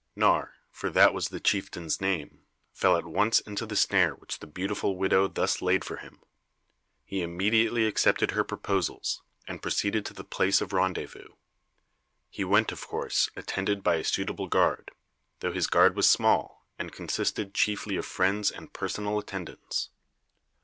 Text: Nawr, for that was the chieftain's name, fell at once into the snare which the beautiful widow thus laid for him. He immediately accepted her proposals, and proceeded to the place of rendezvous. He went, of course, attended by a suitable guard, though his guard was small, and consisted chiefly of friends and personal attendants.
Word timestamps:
Nawr, 0.17 0.53
for 0.71 0.89
that 0.89 1.13
was 1.13 1.27
the 1.27 1.39
chieftain's 1.39 2.01
name, 2.01 2.41
fell 2.73 2.97
at 2.97 3.05
once 3.05 3.39
into 3.39 3.67
the 3.67 3.75
snare 3.75 4.15
which 4.15 4.39
the 4.39 4.47
beautiful 4.47 4.97
widow 4.97 5.27
thus 5.27 5.61
laid 5.61 5.85
for 5.85 5.97
him. 5.97 6.23
He 7.05 7.21
immediately 7.21 7.85
accepted 7.85 8.31
her 8.31 8.43
proposals, 8.43 9.21
and 9.47 9.61
proceeded 9.61 10.03
to 10.07 10.15
the 10.15 10.23
place 10.23 10.59
of 10.59 10.73
rendezvous. 10.73 11.33
He 12.31 12.43
went, 12.43 12.71
of 12.71 12.87
course, 12.87 13.29
attended 13.35 13.83
by 13.83 13.97
a 13.97 14.03
suitable 14.03 14.47
guard, 14.47 14.89
though 15.41 15.53
his 15.53 15.67
guard 15.67 15.95
was 15.95 16.09
small, 16.09 16.65
and 16.79 16.91
consisted 16.91 17.53
chiefly 17.53 17.95
of 17.95 18.05
friends 18.07 18.49
and 18.49 18.73
personal 18.73 19.19
attendants. 19.19 19.91